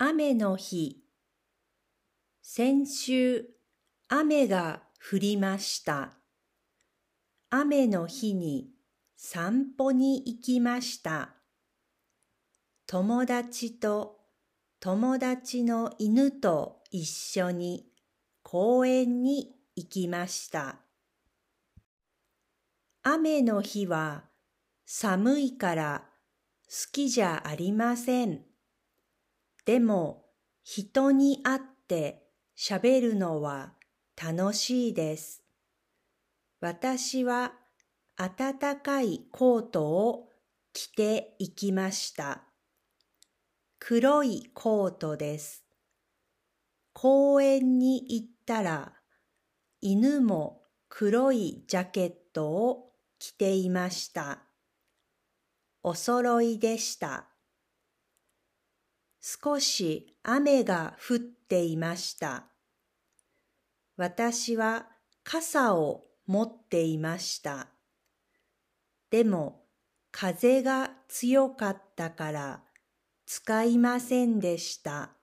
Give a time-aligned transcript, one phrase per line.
[0.00, 1.02] 雨の日。
[2.40, 3.46] 先週
[4.06, 6.12] 雨が降りました。
[7.50, 8.70] 雨の日に
[9.16, 11.30] 散歩に行きました。
[12.86, 14.20] 友達と
[14.78, 17.88] 友達の犬と一緒に
[18.44, 20.76] 公園に行きました。
[23.02, 24.26] 雨の日は
[24.86, 26.04] 寒いから
[26.68, 28.48] 好きじゃありません。
[29.68, 30.24] でも
[30.64, 32.22] 人に会って
[32.56, 33.74] 喋るのは
[34.16, 35.42] 楽しいです。
[36.58, 37.52] 私は
[38.16, 40.30] 暖かいコートを
[40.72, 42.44] 着て行きました。
[43.78, 45.66] 黒いコートです。
[46.94, 48.94] 公園に行ったら
[49.82, 54.44] 犬も黒いジャケットを着ていました。
[55.82, 57.28] お揃いでした。
[59.30, 62.46] 少し雨が降っていました。
[63.98, 64.88] 私は
[65.22, 67.68] 傘を持っていました。
[69.10, 69.66] でも
[70.12, 72.64] 風が強かったから
[73.26, 75.17] 使いませんでした。